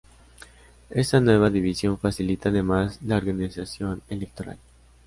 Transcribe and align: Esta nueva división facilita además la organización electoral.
Esta 0.89 1.19
nueva 1.19 1.51
división 1.51 1.95
facilita 1.99 2.49
además 2.49 2.97
la 3.05 3.17
organización 3.17 4.01
electoral. 4.09 4.57